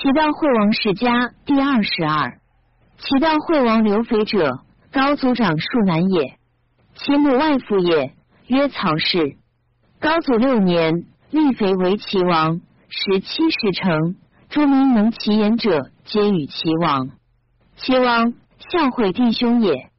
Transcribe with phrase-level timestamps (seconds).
[0.00, 2.38] 齐悼惠王世家第二十二。
[2.98, 4.60] 齐悼惠王刘肥者，
[4.92, 6.38] 高祖长庶男也，
[6.94, 8.14] 其母外父也，
[8.46, 9.38] 曰曹氏。
[9.98, 14.14] 高祖六年，立肥为齐王，十七世成，
[14.48, 17.10] 诸民能其言者，皆与齐王。
[17.74, 18.34] 齐王
[18.70, 19.90] 孝惠弟兄也。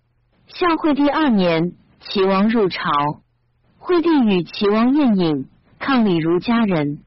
[0.48, 2.90] 孝惠帝二年，齐王入朝，
[3.78, 7.00] 惠帝与齐王宴饮，抗礼如家人。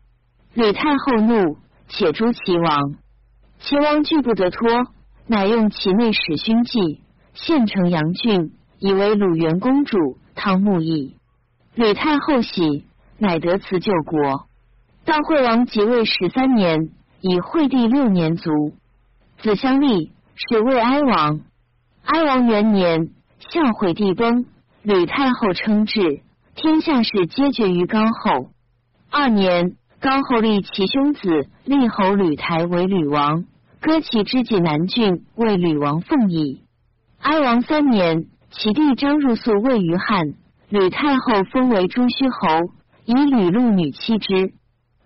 [0.53, 1.57] 吕太后怒，
[1.95, 2.95] 且诛齐王。
[3.61, 4.69] 齐王拒不得脱，
[5.27, 7.03] 乃用其内史勋记，
[7.35, 11.17] 献城阳郡，以为鲁元公主汤沐邑。
[11.75, 12.87] 吕太后喜，
[13.19, 14.47] 乃得辞救国。
[15.05, 18.51] 悼惠王即位十三年，以惠帝六年卒。
[19.43, 21.41] 子相立，是魏哀王。
[22.05, 24.47] 哀王元年，孝惠帝崩，
[24.83, 26.23] 吕太后称制，
[26.55, 28.49] 天下事皆决于高后。
[29.11, 29.77] 二年。
[30.03, 33.45] 高后立其兄子立侯吕台为吕王，
[33.81, 36.65] 割其之己南郡为吕王奉邑。
[37.21, 40.35] 哀王三年，其弟张入宿位于汉，
[40.69, 42.73] 吕太后封为朱虚侯，
[43.05, 44.53] 以吕禄女妻之。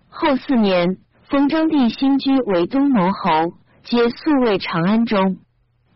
[0.09, 0.97] 后四年，
[1.29, 3.53] 封张帝新居为东牟侯，
[3.83, 5.37] 皆宿卫长安中。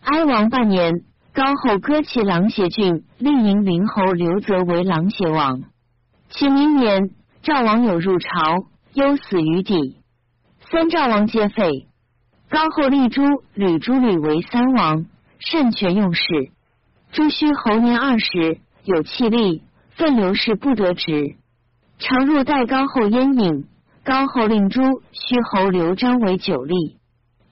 [0.03, 0.93] 哀王八年，
[1.33, 5.63] 高后割其琅邪郡，立营陵侯刘泽为琅邪王。
[6.29, 7.09] 其明年，
[7.41, 8.29] 赵王有入朝。
[8.93, 10.01] 忧死于底，
[10.69, 11.87] 三赵王皆废。
[12.49, 15.05] 高后立朱吕朱吕为三王，
[15.39, 16.23] 擅权用事。
[17.13, 21.37] 朱虚侯年二十，有气力，奋刘氏不得职，
[21.99, 23.67] 常入代高后烟饮。
[24.03, 24.81] 高后令朱
[25.11, 26.97] 虚侯刘璋为酒吏。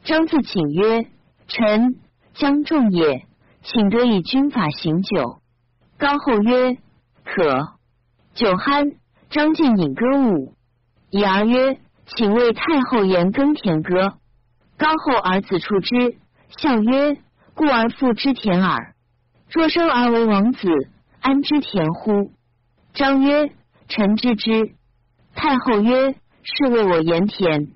[0.03, 1.05] 张自请曰
[1.47, 1.95] ：“臣
[2.33, 3.27] 将众也，
[3.61, 5.41] 请得以军法行酒。”
[5.97, 6.77] 高后曰
[7.23, 7.77] ：“可。”
[8.33, 8.95] 酒酣，
[9.29, 10.55] 张进饮歌舞。
[11.11, 11.79] 以儿曰
[12.15, 14.13] ：“请为太后言耕田歌。”
[14.77, 16.17] 高后儿子处之，
[16.49, 17.17] 笑曰
[17.53, 18.93] ：“故而复之田耳。
[19.51, 20.69] 若生而为王子，
[21.19, 22.31] 安知田乎？”
[22.93, 23.51] 张曰
[23.89, 24.75] ：“臣知之。”
[25.35, 27.69] 太后曰：“是为我言田。”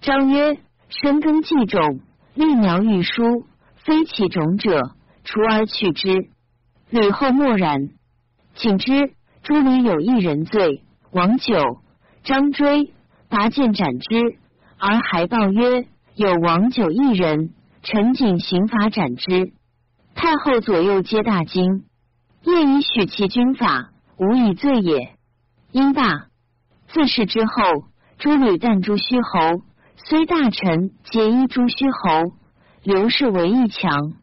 [0.00, 2.00] 张曰：“深耕既种，
[2.34, 4.92] 立苗欲疏，非其种者，
[5.24, 6.28] 除而去之。”
[6.90, 7.88] 吕后默然。
[8.54, 11.58] 请之，诸吕有一人罪，王久。
[12.26, 12.92] 张追
[13.28, 14.36] 拔剑斩之，
[14.78, 17.50] 而还报曰：“有王九一人，
[17.84, 19.52] 陈景刑罚斩之。”
[20.16, 21.84] 太后左右皆大惊，
[22.42, 25.14] 夜以许其军法，无以罪也。
[25.70, 26.26] 因罢。
[26.88, 27.84] 自是之后，
[28.18, 29.62] 诸吕但诛虚侯，
[29.94, 32.32] 虽大臣皆依诸虚侯，
[32.82, 34.14] 刘氏为一强。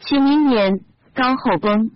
[0.00, 0.80] 其明年，
[1.14, 1.92] 高后崩，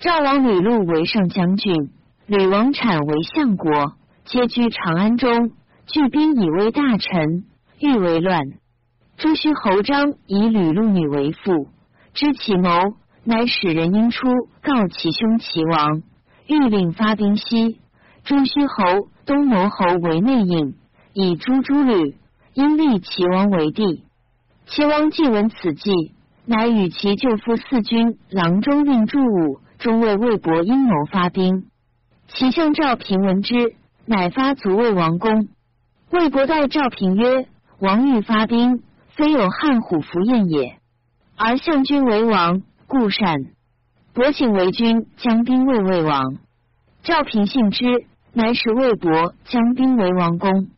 [0.00, 1.92] 赵王吕禄为上将军，
[2.26, 3.94] 吕王产为相国。
[4.30, 5.50] 皆居长安中，
[5.88, 7.46] 聚兵以为大臣，
[7.80, 8.40] 欲为乱。
[9.16, 11.66] 朱虚侯张以吕禄女为妇，
[12.14, 12.70] 知其谋，
[13.24, 14.28] 乃使人因出
[14.62, 16.02] 告其兄齐王，
[16.46, 17.80] 欲令发兵西。
[18.22, 20.76] 朱虚侯东牟侯为内应，
[21.12, 22.14] 以诛诸吕，
[22.54, 24.04] 因立齐王为帝。
[24.66, 25.90] 齐王既闻此计，
[26.46, 31.64] 乃与其舅父四军郎中令祝武中尉魏博阴谋发兵。
[32.28, 33.74] 齐相赵平闻之。
[34.10, 35.46] 乃发卒魏王公，
[36.10, 37.46] 魏博代赵平曰
[37.78, 40.80] ：“王欲发兵，非有汉虎伏燕也，
[41.36, 43.36] 而相君为王，故善。
[44.12, 46.38] 伯请为君将兵卫魏王。”
[47.04, 47.84] 赵平信之，
[48.32, 50.70] 乃使魏伯将兵为王公。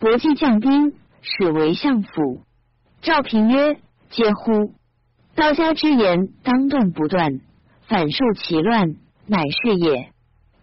[0.00, 2.40] 伯既将兵，使为相府。
[3.02, 3.78] 赵平曰
[4.10, 4.74] ：“嗟乎！
[5.36, 7.38] 道家之言，当断不断，
[7.86, 8.96] 反受其乱，
[9.28, 10.10] 乃是也。”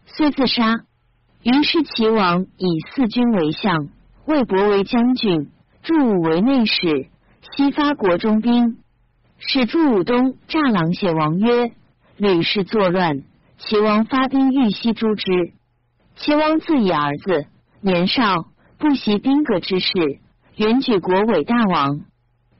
[0.07, 0.81] 遂自杀。
[1.43, 3.89] 于是齐王以四军为相，
[4.25, 5.49] 魏博为将军，
[5.81, 7.07] 祝武为内史，
[7.55, 8.77] 西发国中兵。
[9.39, 11.71] 使祝武东诈狼邪王曰
[12.15, 13.23] ：“吕氏作乱，
[13.57, 15.53] 齐王发兵欲西诛之。”
[16.15, 17.47] 齐王自以儿子
[17.79, 18.45] 年少，
[18.77, 19.89] 不习兵革之事，
[20.55, 22.01] 原举国为大王。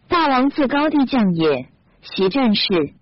[0.07, 1.69] 大王自高帝将也，
[2.01, 2.95] 习战事。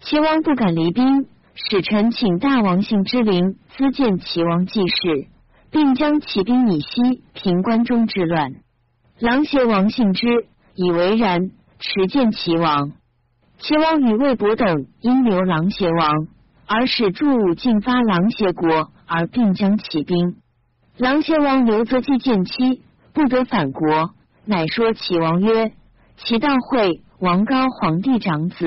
[0.00, 1.26] 齐王不敢离兵。
[1.58, 5.26] 使臣请大王姓之灵资见齐王济事，
[5.70, 8.52] 并将起兵以息平关中之乱。
[9.18, 10.26] 琅邪王信之，
[10.74, 12.92] 以为然，持见齐王。
[13.58, 16.28] 齐王与魏博等因留琅邪王，
[16.66, 20.36] 而使祝武进发琅邪国，而并将起兵。
[20.98, 22.82] 琅邪王刘则既见妻，
[23.14, 24.10] 不得反国，
[24.44, 25.72] 乃说齐王曰
[26.20, 28.66] ：“齐悼惠王高皇帝长子，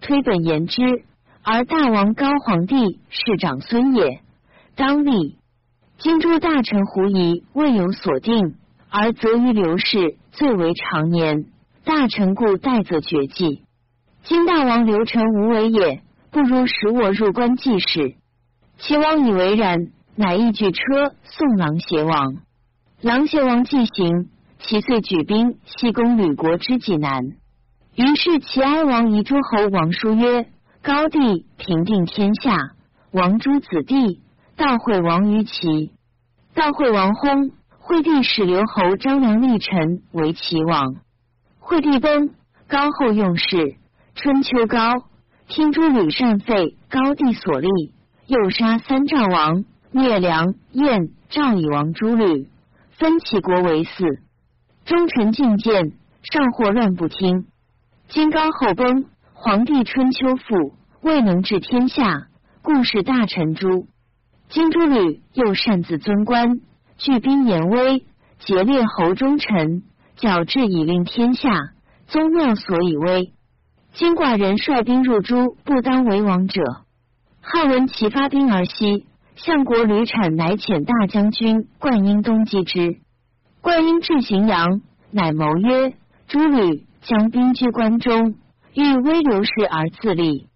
[0.00, 1.02] 推本言之。”
[1.42, 4.20] 而大王高皇帝是长孙也，
[4.76, 5.38] 当立。
[5.98, 8.56] 今诸大臣狐疑未有所定，
[8.88, 11.46] 而则于刘氏最为长年。
[11.84, 13.62] 大臣故待则绝迹。
[14.22, 18.14] 今大王刘臣无为也，不如使我入关济事。
[18.78, 19.78] 齐王以为然，
[20.16, 22.36] 乃一举车送狼邪王。
[23.00, 24.28] 狼邪王既行，
[24.58, 27.22] 其遂举兵西攻吕国之济南。
[27.96, 30.46] 于是齐哀王遗诸侯王叔曰
[30.82, 32.56] ：“高帝平定天下，
[33.12, 34.22] 王诸子弟，
[34.56, 35.92] 大惠王于齐。
[36.54, 40.96] 大惠王薨，惠帝使刘侯张良立臣为齐王。
[41.58, 42.30] 惠帝崩，
[42.66, 43.76] 高后用事。
[44.14, 45.04] 春秋高
[45.48, 47.68] 听诸吕善废高帝所立，
[48.26, 52.48] 又杀三赵王，灭梁、燕、赵以王诸吕。”
[52.96, 54.04] 分齐国为四，
[54.86, 55.92] 忠臣进谏，
[56.22, 57.46] 上或乱不听。
[58.08, 59.06] 今高后崩，
[59.42, 62.26] 皇帝春秋复，未能治天下，
[62.60, 63.86] 故事大臣诛。
[64.50, 66.60] 今诸吕又擅自尊官，
[66.98, 68.04] 聚兵严威，
[68.40, 69.82] 劫列侯忠臣，
[70.16, 71.70] 矫治以令天下，
[72.06, 73.32] 宗庙所以威。
[73.94, 76.60] 今寡人率兵入诸，不当为王者。
[77.40, 79.06] 汉闻其发兵而西。
[79.36, 82.98] 相国吕产乃遣大将军灌婴东击之。
[83.62, 85.94] 灌婴至荥阳，乃谋曰
[86.28, 88.34] ：“诸吕将兵居关中，
[88.74, 90.48] 欲威刘氏而自立。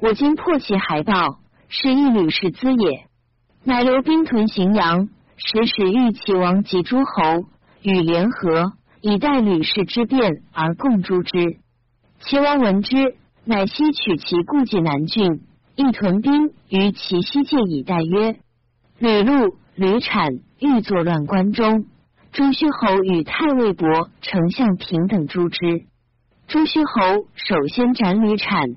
[0.00, 1.38] 我今破其海道，
[1.68, 3.06] 是一吕氏资也。”
[3.64, 7.46] 乃留兵屯荥阳，使使欲齐王及诸侯
[7.82, 11.58] 与联合，以待吕氏之变而共诛之。
[12.20, 15.42] 齐王闻之，乃西取其故济南郡。
[15.76, 18.36] 亦屯兵于其西界以待，曰
[19.00, 21.86] ：“吕禄、吕产欲作乱关中。”
[22.30, 25.86] 朱虚侯与太尉伯、丞相平等诛之。
[26.46, 28.68] 朱虚侯首先斩吕产，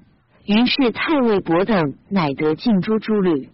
[0.45, 3.49] 于是太尉伯等乃得尽诛诸吕。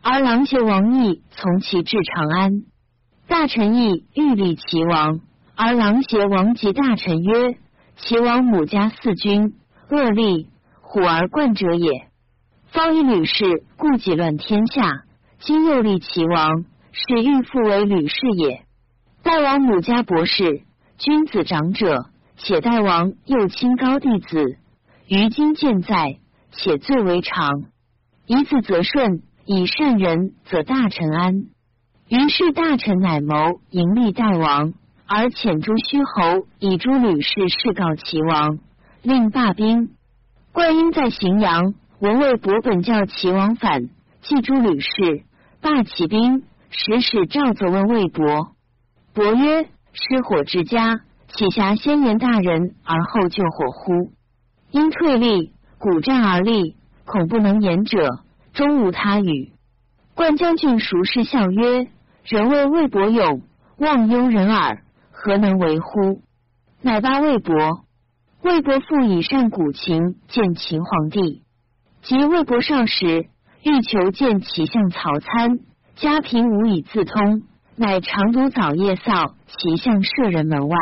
[0.00, 2.62] 而狼邪王义从其至长安。
[3.26, 5.20] 大臣义欲立齐王，
[5.54, 7.58] 而狼邪王及大臣曰
[7.98, 9.54] ：“齐王母家四君，
[9.90, 10.48] 恶立，
[10.80, 12.08] 虎而冠者也。”
[12.72, 15.02] 方以吕氏，故己乱天下。
[15.40, 18.62] 今又立齐王，是欲复为吕氏也。
[19.22, 20.62] 代王母家博士，
[20.96, 22.06] 君子长者，
[22.38, 24.56] 且代王又亲高弟子。
[25.06, 26.18] 于今健在，
[26.52, 27.64] 且最为长。
[28.26, 31.34] 以子则顺，以善人则大臣安。
[32.08, 34.72] 于是大臣乃谋迎立代王，
[35.06, 38.58] 而遣诸虚侯以诸吕氏事告齐王，
[39.02, 39.90] 令罢兵。
[40.52, 41.74] 冠英在荥阳。
[42.00, 43.88] 文魏伯本教齐王反，
[44.20, 45.24] 祭诸吕氏，
[45.60, 48.52] 罢其兵，使使赵则问魏伯。
[49.14, 54.12] 伯曰：“失火之家，岂暇先言大人而后救火乎？
[54.70, 58.20] 因退立，鼓战而立，恐不能言者，
[58.52, 59.52] 终无他语。”
[60.16, 61.86] 冠将军熟视笑曰
[62.24, 63.42] ：“人谓魏伯勇，
[63.78, 64.82] 忘忧人耳，
[65.12, 66.22] 何能为乎？”
[66.82, 67.54] 乃罢魏伯。
[68.42, 71.42] 魏伯父以善古琴见秦皇帝。
[72.02, 73.26] 及魏伯少时，
[73.62, 75.58] 欲求见其相曹参，
[75.96, 77.42] 家贫无以自通，
[77.76, 80.76] 乃常独早夜扫其相舍人门外。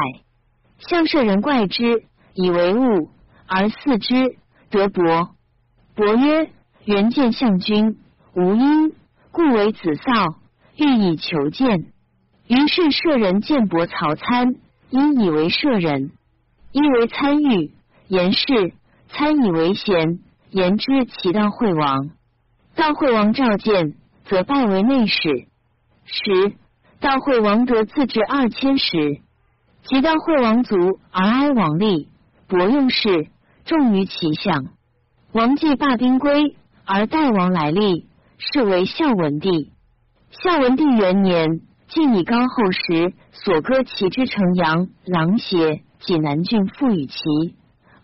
[0.78, 3.10] 向舍人怪之，以为物，
[3.46, 4.36] 而似之，
[4.70, 5.30] 得伯。
[5.94, 6.50] 伯曰
[6.84, 7.98] ：“原见相君，
[8.34, 8.92] 无因，
[9.32, 10.36] 故为子扫，
[10.76, 11.86] 欲以求见。”
[12.48, 14.54] 于是舍人见伯曹参，
[14.90, 16.12] 因以为舍人，
[16.72, 17.72] 因为参与
[18.08, 18.72] 言事，
[19.08, 20.20] 参以为贤。
[20.50, 22.10] 言之，其道惠王。
[22.76, 23.94] 道惠王召见，
[24.26, 25.48] 则拜为内史。
[26.04, 26.54] 时，
[27.00, 29.20] 道惠王得自治二千石。
[29.88, 32.08] 及道惠王卒，而哀王立，
[32.48, 33.28] 伯用事，
[33.64, 34.66] 重于其相。
[35.32, 39.72] 王继罢兵归，而代王来立，是为孝文帝。
[40.30, 47.16] 孝文帝元年，晋以高后时所割其之城阳、狼邪、济南郡赋予其，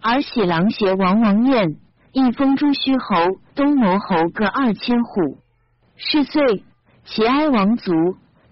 [0.01, 1.79] 而喜狼邪王王晏。
[2.13, 3.17] 一封诸虚侯、
[3.55, 5.39] 东牟侯各二千户。
[5.97, 6.63] 是岁，
[7.05, 7.93] 齐哀王卒，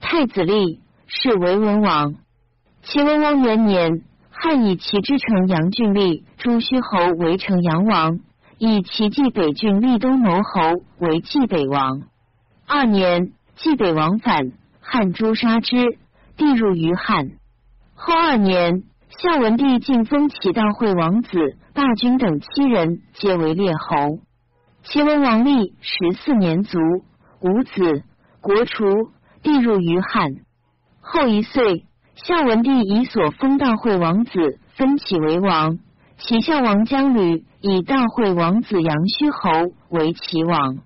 [0.01, 2.15] 太子立，是为文王。
[2.83, 8.21] 齐文王元年，汉以齐之城阳郡立诸虚侯为城阳王，
[8.59, 12.03] 以齐冀北郡立东牟侯为冀北王。
[12.67, 15.77] 二年，冀北王反，汉诛杀之，
[16.37, 17.31] 地入于汉。
[17.95, 18.85] 后二年。
[19.11, 24.21] 孝文帝晋封齐悼惠王子霸君等七人，皆为列侯。
[24.85, 26.79] 齐文王立十四年卒，
[27.41, 28.05] 无子，
[28.41, 29.11] 国除，
[29.43, 30.37] 地入于汉。
[31.01, 31.87] 后一岁，
[32.27, 35.79] 孝文帝以所封悼惠王子分起为王，
[36.19, 40.77] 齐孝王将吕以悼惠王子杨虚侯为齐王，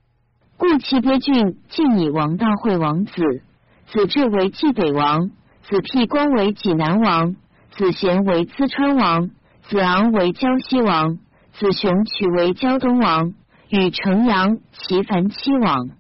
[0.57, 3.43] 故齐陂郡晋以王悼惠王子，
[3.87, 5.31] 子至为冀北王，
[5.62, 7.35] 子辟光为济南王，
[7.73, 9.31] 子贤为淄川王，
[9.69, 11.19] 子昂为胶西王，
[11.53, 13.33] 子雄取为胶东王，
[13.71, 15.91] 与城阳、齐樊七王。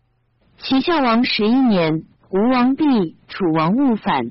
[0.58, 4.30] 齐孝王十一年，吴王毕，楚王误反，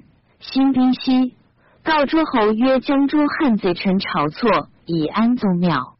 [0.51, 1.35] 兴兵西，
[1.83, 5.95] 告诸侯曰：“将诸汉贼臣晁错，以安宗庙。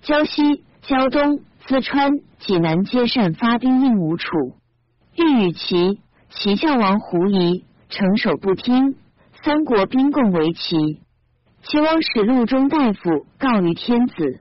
[0.00, 4.56] 胶西、胶东、淄川、济南皆善发兵应吴楚。
[5.14, 8.96] 欲与齐，齐孝王狐疑。”城守不听，
[9.44, 11.02] 三国兵共为齐。
[11.62, 14.40] 齐王使陆中大夫告于天子，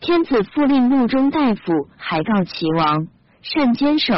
[0.00, 3.06] 天子复令陆中大夫还告齐王，
[3.42, 4.16] 善坚守，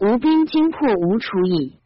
[0.00, 1.76] 吴兵惊破吴楚矣。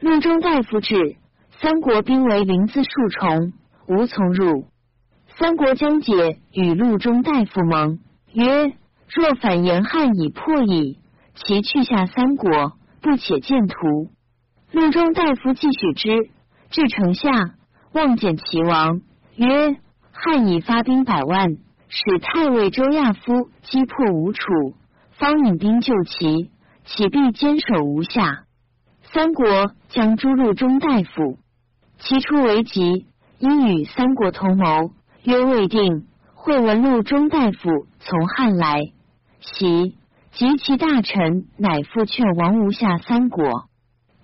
[0.00, 1.16] 陆中大夫至，
[1.62, 3.52] 三国兵为林子数重，
[3.86, 4.64] 无从入。
[5.38, 8.00] 三国将解与陆中大夫盟，
[8.32, 8.72] 曰：
[9.06, 10.98] 若反言汉已破矣，
[11.36, 14.10] 其去下三国，不且见图。
[14.72, 16.30] 陆中大夫继许之，
[16.70, 17.30] 至城下，
[17.92, 19.00] 望见齐王，
[19.36, 19.76] 曰
[20.10, 24.48] ：“汉已发兵百万，使太尉周亚夫击破吴楚，
[25.12, 26.50] 方引兵救齐，
[26.86, 28.46] 岂必坚守无下？”
[29.14, 31.38] 三国将诛陆中大夫，
[32.04, 33.06] 其初为急，
[33.38, 34.90] 因与三国同谋，
[35.22, 38.92] 约：“未定。”会闻陆中大夫从汉来，
[39.38, 39.96] 喜，
[40.32, 43.68] 及其大臣，乃复劝王吴下三国。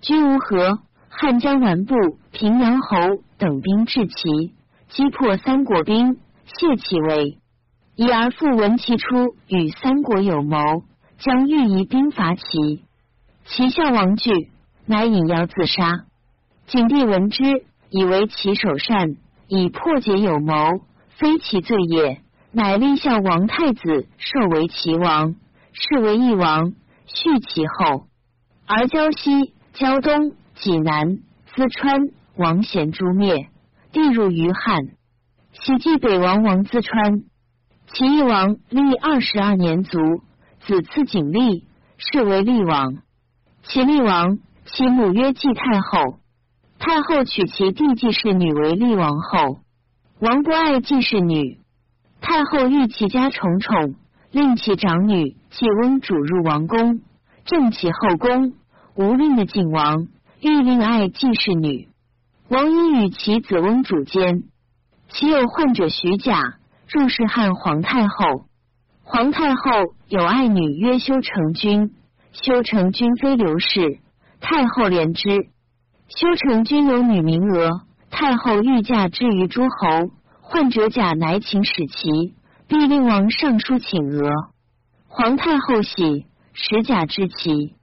[0.01, 1.95] 君无何，汉江南部
[2.33, 2.97] 平阳侯
[3.37, 4.53] 等兵至齐，
[4.89, 7.37] 击破三国兵，谢其为。
[7.95, 10.83] 以而复闻其出与三国有谋，
[11.19, 12.83] 将欲移兵伐齐。
[13.45, 14.49] 齐孝王惧，
[14.85, 16.03] 乃引妖自杀。
[16.67, 19.15] 景帝闻之，以为其首善，
[19.47, 20.81] 以破解有谋，
[21.17, 25.35] 非其罪也，乃立孝王太子授为齐王，
[25.73, 26.73] 是为义王，
[27.05, 28.07] 续其后。
[28.65, 29.53] 而胶西。
[29.71, 31.19] 胶东、济南、
[31.55, 33.47] 淄川王贤诛灭，
[33.93, 34.87] 地入于汉。
[35.53, 37.21] 喜继北王王淄川，
[37.93, 39.97] 齐义王立二十二年卒，
[40.59, 41.65] 子次景立，
[41.97, 42.97] 是为厉王。
[43.63, 46.19] 齐厉王，其母曰季太后，
[46.79, 49.59] 太后娶其弟季氏女为厉王后。
[50.19, 51.59] 王不爱季氏女，
[52.21, 53.95] 太后欲其家宠宠，
[54.31, 57.01] 令其长女季翁主入王宫，
[57.45, 58.53] 正其后宫。
[58.95, 60.07] 无令的景王
[60.41, 61.87] 欲令爱季氏女，
[62.49, 64.43] 王因与其子翁主间，
[65.09, 66.55] 其有患者徐甲
[66.89, 68.45] 入仕汉皇太后。
[69.03, 69.61] 皇太后
[70.07, 71.93] 有爱女曰修成君，
[72.33, 73.99] 修成君非刘氏，
[74.41, 75.49] 太后怜之。
[76.09, 80.11] 修成君有女名娥，太后欲嫁之于诸侯，
[80.41, 82.33] 患者甲乃请使其，
[82.67, 84.31] 必令王上书请娥。
[85.07, 87.75] 皇太后喜，使甲之其。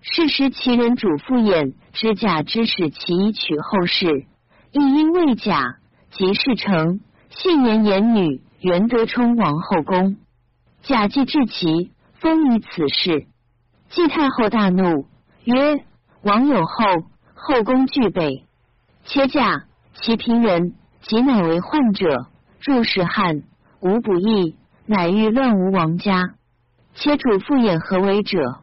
[0.00, 4.24] 是时，其人主父偃之甲之使其以取后世，
[4.72, 5.76] 亦因未甲，
[6.12, 7.00] 即事成。
[7.28, 10.16] 信言言女元德充王后宫，
[10.82, 13.26] 甲既至其，封于此事。
[13.90, 15.06] 季太后大怒，
[15.44, 15.84] 曰
[16.22, 16.84] ：“王有后，
[17.38, 18.44] 后宫具备，
[19.04, 19.64] 且甲
[19.94, 22.26] 其平人，即乃为患者，
[22.60, 23.42] 入仕汉，
[23.80, 26.34] 无不义，乃欲乱吴王家。
[26.94, 28.62] 且主父偃何为者？”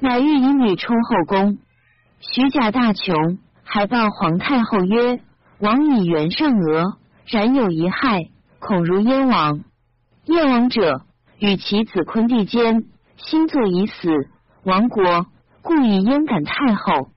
[0.00, 1.58] 乃欲以女充后宫，
[2.20, 5.20] 徐甲大穷，还报皇太后曰
[5.60, 6.96] ：“王以元上娥，
[7.26, 9.60] 然有一害，恐如燕王。
[10.24, 11.02] 燕王者，
[11.38, 12.84] 与其子昆弟间，
[13.16, 14.28] 星座已死，
[14.64, 15.26] 亡国，
[15.62, 17.10] 故以燕感太后。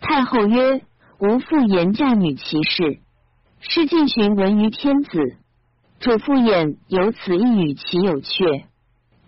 [0.00, 0.82] 太后曰：
[1.18, 3.00] 吾父言嫁女其事，
[3.60, 5.36] 是进寻闻于天子。
[6.00, 8.64] 主父偃有此一语，其有阙。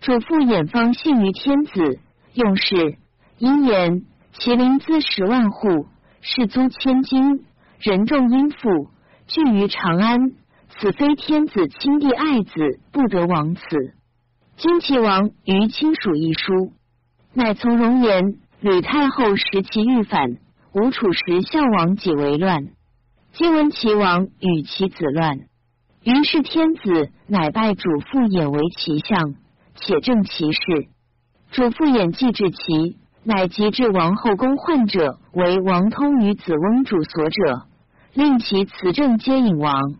[0.01, 1.99] 主父偃方信于天子。”
[2.35, 2.97] 用事，
[3.39, 4.03] 因言
[4.35, 5.87] 麒麟资十万户，
[6.21, 7.43] 士租千金，
[7.79, 8.91] 人众殷富，
[9.25, 10.31] 聚于长安。
[10.69, 13.61] 此非天子亲弟爱子，不得亡此。
[14.57, 16.71] 今其王于亲属一书，
[17.33, 18.37] 乃从容言。
[18.61, 20.37] 吕太后时其欲反，
[20.71, 22.67] 吴楚时孝王己为乱。
[23.33, 25.39] 今闻齐王与其子乱，
[26.03, 29.33] 于是天子乃拜主父偃为齐相，
[29.73, 30.59] 且正其事。
[31.49, 37.65] 主父偃既至齐，乃即至王后宫患者为王通与子翁主所者，
[38.13, 39.95] 令其辞政皆引王。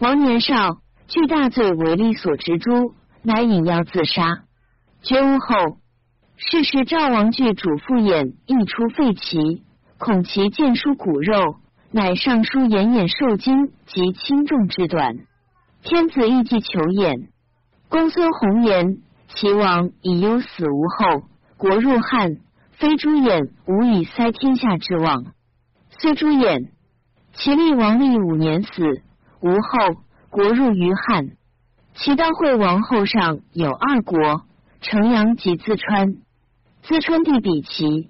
[0.00, 4.42] 王年少，具大罪为吏所执诛，乃引药自杀。
[5.02, 5.78] 绝无后。
[6.42, 9.62] 是时赵王惧主父偃亦出废齐，
[10.00, 11.56] 恐其见书骨肉，
[11.90, 15.18] 乃上书偃偃受惊及轻重之短。
[15.82, 17.28] 天子亦既求偃，
[17.90, 19.02] 公孙弘言。
[19.34, 21.28] 齐王以忧死无后，
[21.58, 22.38] 国入汉，
[22.70, 25.26] 非朱衍无以塞天下之望。
[25.90, 26.70] 虽朱衍，
[27.34, 29.02] 齐厉王立五年死，
[29.40, 31.28] 无后，国入于汉。
[31.94, 34.46] 齐悼惠王后上有二国，
[34.80, 36.14] 城阳及淄川。
[36.82, 38.08] 淄川地比齐，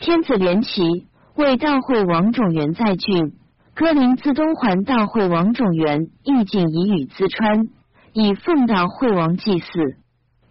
[0.00, 1.06] 天子连齐，
[1.40, 3.32] 为悼惠王种元在郡。
[3.74, 7.66] 歌陵自东还悼惠王种元，意境以与淄川，
[8.12, 9.96] 以奉悼惠王祭祀。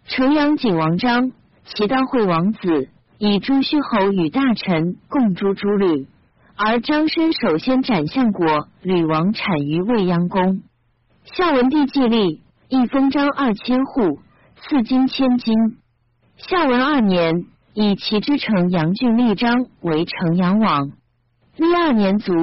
[0.06, 1.32] 城阳景王章，
[1.64, 6.08] 其悼惠王子，以朱虚侯与大臣共诛诸吕。
[6.56, 10.64] 而张申首先斩相国吕王产于未央宫。
[11.24, 14.18] 孝文帝继立，一封章二千户，
[14.56, 15.54] 赐金千金。
[16.38, 20.92] 孝文二年，以其之城阳郡立章为城阳王。
[21.56, 22.34] 历二年卒，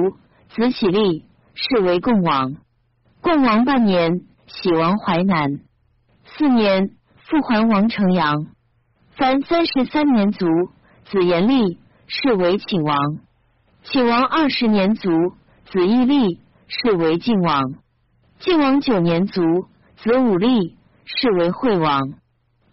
[0.49, 2.55] 子喜立，是为共王。
[3.21, 5.59] 共王半年，喜王淮南。
[6.23, 8.47] 四年，复还王城阳。
[9.17, 10.45] 凡三十三年卒，
[11.05, 12.97] 子延立，是为寝王。
[13.83, 15.09] 启王二十年卒，
[15.65, 17.73] 子义立，是为晋王；
[18.39, 19.41] 晋王九年卒，
[19.97, 22.13] 子武立，是为惠王；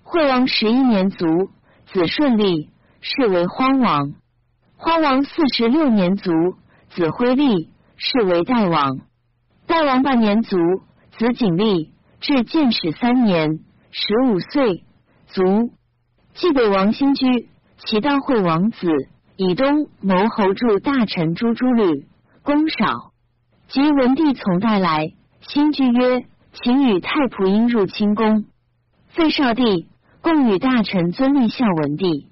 [0.03, 1.27] 惠王十一年卒，
[1.95, 2.71] 子顺立，
[3.01, 4.15] 是为荒王；
[4.77, 6.33] 荒王四十六年卒，
[6.91, 8.97] 子辉立，是为代王；
[9.69, 10.57] 代王八年卒，
[11.17, 13.61] 子景立，至建始三年，
[13.93, 14.83] 十五岁
[15.29, 15.71] 卒。
[16.35, 17.49] 冀北王新居，
[17.79, 18.89] 齐悼惠王子。
[19.37, 22.09] 以东谋侯助大臣朱诸吕，
[22.43, 23.13] 功少。
[23.69, 26.25] 及文帝从代来，新居曰
[26.61, 28.47] ：“请与太仆应入清宫。”
[29.15, 29.87] 废少帝，
[30.25, 32.29] 共与大臣尊立孝文帝。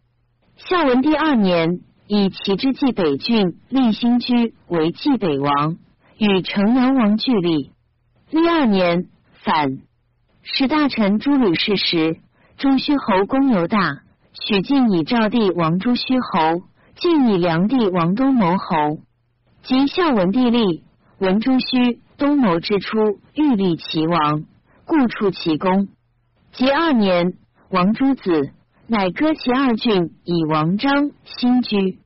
[0.57, 5.77] 孝文帝二年，以其之济北郡立新居为济北王，
[6.17, 7.71] 与城阳王俱立。
[8.31, 9.09] 历二年，
[9.45, 9.83] 反
[10.43, 12.17] 使大臣诸吕氏时，
[12.57, 13.99] 朱虚侯公尤大，
[14.33, 16.63] 许晋以赵帝王朱虚侯。
[16.97, 19.01] 晋以梁帝王东谋侯，
[19.65, 20.83] 及孝文帝立，
[21.19, 24.45] 文朱虚东谋之初，欲立齐王，
[24.87, 25.89] 故处其功。
[26.53, 27.33] 及二年，
[27.73, 28.51] 王诸子，
[28.87, 32.01] 乃割其二郡，以王章新居。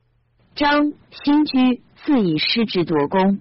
[0.55, 3.39] 章新居自以失职夺功。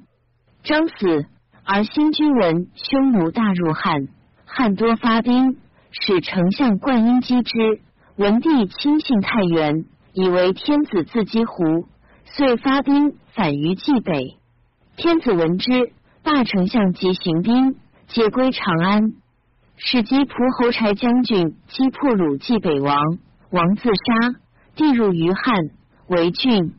[0.65, 1.27] 章死，
[1.63, 4.09] 而新居闻匈奴大入汉，
[4.45, 5.57] 汉多发兵，
[5.93, 7.81] 使丞相灌婴击之。
[8.17, 9.85] 文帝亲信太原。
[10.13, 11.87] 以为天子自击胡，
[12.25, 14.37] 遂发兵反于冀北。
[14.97, 15.93] 天子闻之，
[16.25, 17.77] 罢丞相及行兵，
[18.09, 19.13] 皆归长安。
[19.79, 22.97] 使击蒲侯柴将军击破鲁冀北王，
[23.51, 24.39] 王自杀，
[24.75, 25.55] 地入于汉，
[26.09, 26.75] 为郡。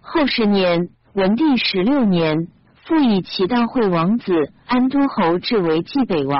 [0.00, 2.48] 后十年，文帝十六年，
[2.84, 6.38] 复以齐悼惠王子安都侯至为冀北王。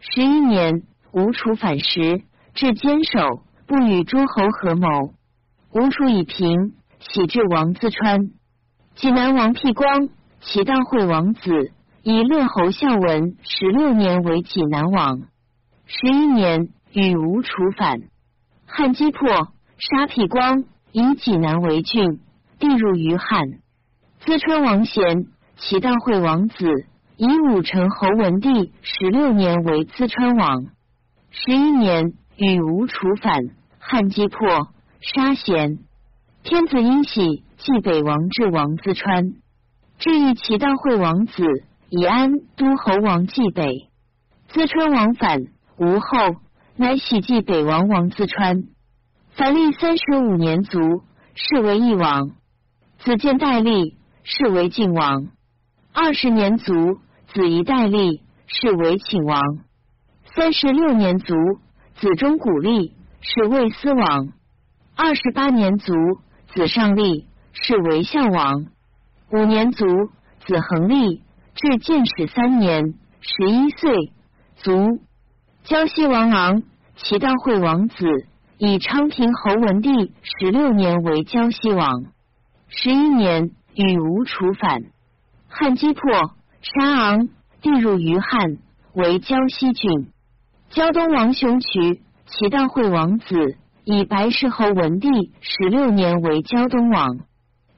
[0.00, 2.22] 十一年，吴楚反时，
[2.54, 5.14] 至坚守，不与诸侯合谋。
[5.72, 8.30] 吴楚以平，喜至王自川。
[8.94, 10.08] 济南王辟光，
[10.40, 11.72] 齐悼惠王子，
[12.08, 15.22] 以乐侯孝文十六年为济南王。
[15.86, 17.98] 十一年，与吴楚反，
[18.64, 19.28] 汉击破，
[19.76, 22.20] 杀辟光，以济南为郡，
[22.60, 23.42] 地入于汉。
[24.24, 30.66] 淄川王贤，齐悼惠王子，以武成侯文帝十六年为淄川王。
[31.32, 33.36] 十一年，与吴楚反，
[33.80, 34.68] 汉击破。
[35.00, 35.80] 杀贤，
[36.44, 39.32] 天子因喜，继北王至王淄川，
[39.98, 41.42] 至义齐悼惠王子，
[41.88, 43.88] 以安都侯王继北。
[44.52, 45.42] 淄川王反，
[45.76, 46.40] 吴后，
[46.76, 48.64] 乃喜继北王王淄川。
[49.30, 50.80] 凡历三十五年卒，
[51.34, 52.30] 是为义王。
[52.98, 55.28] 子建代立，是为晋王。
[55.92, 56.98] 二十年卒，
[57.32, 59.40] 子仪代立，是为秦王。
[60.34, 61.34] 三十六年卒，
[61.96, 64.32] 子中古立，是魏司王。
[64.96, 65.94] 二十八年卒，
[66.54, 68.66] 子上立，是为孝王。
[69.30, 69.86] 五年卒，
[70.46, 71.22] 子恒立，
[71.56, 72.84] 至建始三年，
[73.22, 74.12] 十一岁
[74.56, 75.00] 卒。
[75.64, 76.62] 胶西王昂，
[76.96, 78.06] 齐悼惠王子，
[78.58, 82.04] 以昌平侯文帝十六年为胶西王。
[82.68, 84.82] 十一年，与吴楚反，
[85.48, 86.02] 汉击破，
[86.60, 87.28] 杀昂，
[87.62, 88.58] 地入于汉，
[88.92, 90.12] 为胶西郡。
[90.68, 93.56] 胶东王雄渠，齐悼惠王子。
[93.82, 95.08] 以白氏侯文帝
[95.40, 97.20] 十六年为胶东王，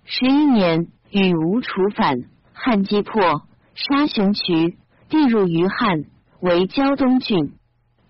[0.05, 2.17] 十一年与吴楚反，
[2.55, 3.43] 汉击破，
[3.79, 4.77] 杀熊渠，
[5.09, 6.03] 地入于汉，
[6.41, 7.53] 为胶东郡。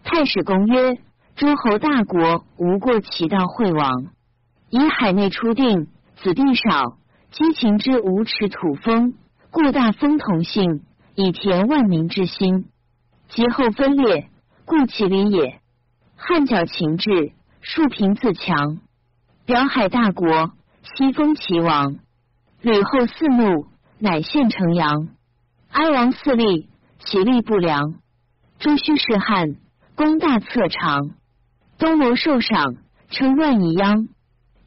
[0.02, 0.94] 太史公曰：
[1.36, 4.06] 诸侯大国，无过其道惠王。
[4.70, 5.88] 以海内初定，
[6.22, 6.96] 子弟少，
[7.32, 9.12] 激情之无耻土风，
[9.50, 12.64] 故大风同性，以填万民之心。
[13.28, 14.30] 其后分裂，
[14.64, 15.60] 故其理也。
[16.16, 17.32] 汉角情志。
[17.60, 18.78] 树平自强，
[19.44, 20.52] 表海大国，
[20.96, 21.96] 西封齐王。
[22.62, 23.66] 吕后四怒，
[23.98, 25.08] 乃献城阳。
[25.70, 27.94] 哀王四立，其力不良。
[28.58, 29.56] 朱须是汉，
[29.94, 31.10] 功大策长。
[31.78, 32.76] 东罗受赏，
[33.10, 34.08] 称乱以殃。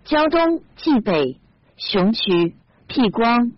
[0.05, 1.39] 胶东、冀北、
[1.75, 2.55] 雄渠、
[2.87, 3.51] 辟光。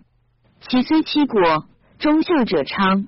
[0.62, 1.68] 其虽七国，
[2.00, 3.08] 忠孝者昌。